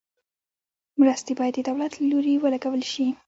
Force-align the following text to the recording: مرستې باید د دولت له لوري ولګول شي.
مرستې 0.99 1.33
باید 1.39 1.53
د 1.57 1.65
دولت 1.69 1.91
له 1.97 2.05
لوري 2.11 2.33
ولګول 2.37 2.83
شي. 2.91 3.07